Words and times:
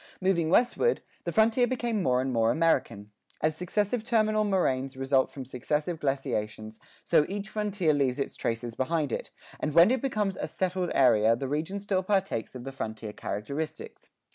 Moving 0.19 0.49
westward, 0.49 1.03
the 1.25 1.31
frontier 1.31 1.67
became 1.67 2.01
more 2.01 2.21
and 2.21 2.33
more 2.33 2.49
American. 2.49 3.11
As 3.39 3.55
successive 3.55 4.03
terminal 4.03 4.43
moraines 4.43 4.97
result 4.97 5.29
from 5.29 5.45
successive 5.45 5.99
glaciations, 5.99 6.79
so 7.03 7.23
each 7.29 7.49
frontier 7.49 7.93
leaves 7.93 8.17
its 8.17 8.35
traces 8.35 8.73
behind 8.73 9.11
it, 9.11 9.29
and 9.59 9.75
when 9.75 9.91
it 9.91 10.01
becomes 10.01 10.37
a 10.37 10.47
settled 10.47 10.89
area 10.95 11.35
the 11.35 11.47
region 11.47 11.79
still 11.79 12.01
partakes 12.01 12.55
of 12.55 12.63
the 12.63 12.71
frontier 12.71 13.13
characteristics. 13.13 14.09